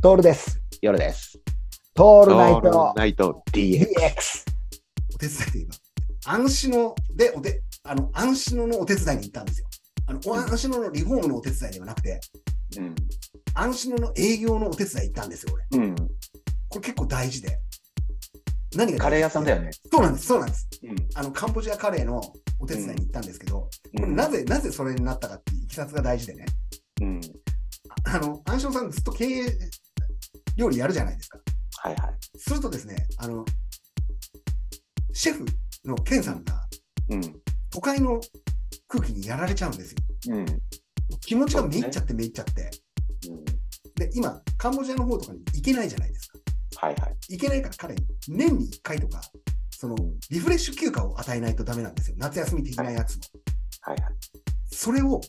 [0.00, 0.60] トールです。
[0.80, 1.40] 夜です。
[1.92, 3.84] トールナイオールトナイト DX。
[5.12, 5.74] お手伝いといえば、
[6.32, 9.66] 安心のでおてあの安心のお手伝いに行ったんですよ。
[10.06, 12.20] あの、安心のリフォームのお手伝いではなくて、
[12.78, 12.94] うん。
[13.54, 15.82] 安心の営業のお手伝い行ったんですよ、俺。
[15.82, 15.96] うん。
[15.96, 16.04] こ
[16.76, 17.58] れ結構大事で。
[18.76, 19.70] 何がカレー屋さんだよね。
[19.90, 20.68] そうなんです、そうなんです。
[20.80, 20.96] うん。
[21.16, 22.20] あの、カンボジアカレーの
[22.60, 26.46] お手伝いに行ったんですけど、これうんなぜ、なぜそれになったかっていういきさつが大事でね。
[27.00, 27.20] うん。
[28.04, 29.58] ああの、安心さんずっと経営
[30.58, 31.38] 料理やるじゃないですか。
[31.82, 32.18] はいはい。
[32.36, 33.44] するとですね、あの、
[35.12, 35.46] シェフ
[35.84, 36.68] のケンさんが
[37.08, 37.20] うん。
[37.70, 38.20] 都会の
[38.88, 40.34] 空気にやられちゃうんですよ。
[40.34, 40.46] うん。
[41.20, 42.70] 気持ちがめいっちゃってめいっちゃって。
[43.28, 43.44] うん。
[43.94, 46.38] で、今、カンボジアの方とかに行けないじゃないですか。
[46.76, 47.16] はいはい。
[47.28, 47.94] 行けないから彼、
[48.28, 49.20] 年に1回とか、
[49.70, 49.96] その、
[50.30, 52.16] リフレッシュ休暇を与えないとダメなんですよ。
[52.18, 53.22] 夏休み的なやつも。
[53.82, 54.12] はいはい。
[54.70, 55.20] それを、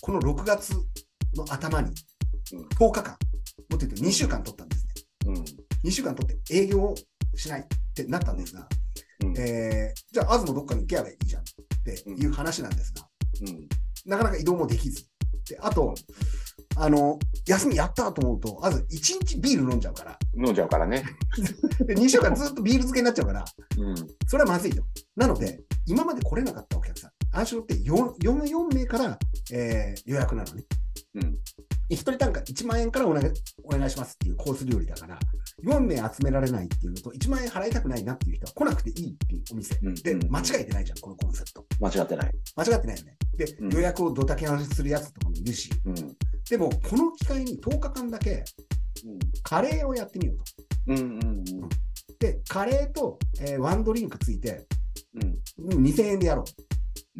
[0.00, 0.74] この6月
[1.36, 1.92] の頭に
[2.52, 3.16] うん、10日間、
[3.70, 4.61] もっと言うと2週間取った。
[5.84, 6.94] 2週間取って営業を
[7.34, 7.64] しないっ
[7.94, 8.66] てなったんですが、
[9.24, 11.44] うんえー、じゃあ、アズもどっかに行けばいいじゃんっ
[11.84, 13.06] ていう話なんですが、
[13.46, 13.68] うん。
[14.06, 15.04] なかなか移動もできず。
[15.48, 15.94] で、あと、
[16.76, 21.04] あの、休みやったと思うと、まず1日ビール飲んじゃうから、飲んじゃうからね。
[21.86, 23.44] で2週間ずっとビール漬けになっちゃうから、
[23.78, 23.96] うん。
[24.28, 24.82] それはまずいと。
[25.16, 29.18] なので、今まで来れなかったお客さん、暗証って 4, 4, 4名から、
[29.52, 30.64] えー予約なのね。
[31.14, 31.38] うん。
[31.94, 33.26] 1人単価1万円からお願い
[33.64, 35.18] お願いしますっていうコース料理だから、
[35.64, 39.78] 4名集められないっていうのと、1万円払いたくないなっていう人は来なくていいっていうお店。
[39.82, 41.66] うんで、うん間違えてないじゃん、このコンセプト。
[41.80, 42.32] 間違ってない。
[42.56, 43.16] 間違ってないよね。
[43.36, 45.94] で、うん予約をドタキャンするやつとかもいるし、うん。
[46.48, 48.44] でも、この機会に10日間だけ
[49.42, 50.44] カレーをやってみようと。
[50.88, 50.98] うん。
[50.98, 51.04] うん。
[51.04, 51.44] うん。
[52.18, 54.66] で、カレーと、えーワンドリンクついて、
[55.14, 55.72] うん。
[55.72, 56.44] うん2000円でやろ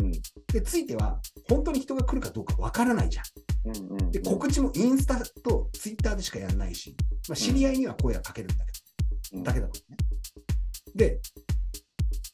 [0.00, 0.04] う。
[0.04, 0.12] うん。
[0.52, 3.24] で、ついては、本当に人が来るかどうかわからないじゃん。
[3.64, 4.02] うん。
[4.02, 4.09] うん。
[4.30, 6.96] で、告知もインスタとツイッターでしかやらないし、
[7.28, 8.78] まあ、知り合いには声はかけるんだけど、
[9.38, 9.68] うんだけね。
[10.94, 11.20] で、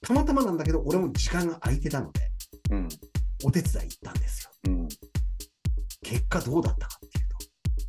[0.03, 2.21] たまたまなんだけど、俺も時間が空いてたので、
[2.71, 2.89] うん。
[3.45, 4.51] お手伝い行ったんですよ。
[4.69, 4.89] うん。
[6.03, 7.37] 結果どうだったかっていうと、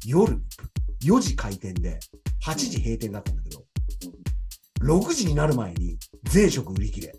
[0.05, 0.41] 夜
[1.03, 1.99] 4時開店で
[2.45, 3.63] 8時閉店だったんだけど、
[4.81, 7.13] 6時になる前に全食売り切れ。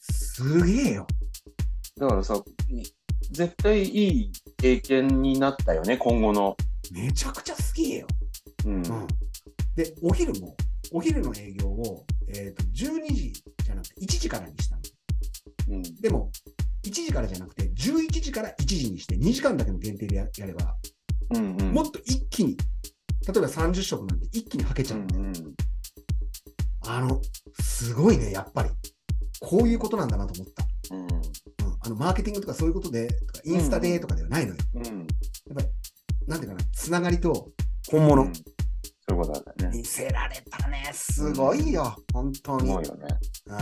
[0.00, 1.06] すげえよ。
[1.98, 2.42] だからさ、
[3.30, 6.54] 絶対いい経験になったよね、今後の。
[6.92, 8.06] めちゃくちゃすげえよ。
[8.66, 8.74] うん。
[8.74, 8.82] うん。
[9.74, 10.54] で、お昼も、
[10.92, 13.32] お昼の営業を、えっ、と、12時
[13.64, 14.82] じゃなくて1時からにしたの。
[15.70, 15.82] うん。
[15.82, 16.30] でも、
[16.84, 20.76] 1時からじゃなくて、11時から1時にして2時間だけの限定でややれば、
[21.30, 21.56] うん。
[21.56, 21.72] うん。
[21.72, 22.58] もっと一気に、
[23.26, 25.26] 例えば30食なんて一気にはけちゃうで、うんん。
[25.28, 25.54] うん。
[26.86, 27.18] あの、
[27.62, 28.70] すごいね、やっぱり。
[29.40, 30.69] こういうことなんだなと思った。
[32.00, 34.56] マーケティングとかそういうことで、とかインスタでとかではないのよ。
[34.74, 34.84] うん。
[34.84, 34.96] やっ
[35.54, 35.68] ぱり、
[36.26, 37.50] なんていうかな、つながりと
[37.90, 38.22] 本物。
[38.22, 39.78] うんそういうことだよね。
[39.78, 40.88] 見せられたね。
[40.94, 42.68] すごいよ、本当に。
[42.68, 43.06] すごいよね。
[43.46, 43.56] うん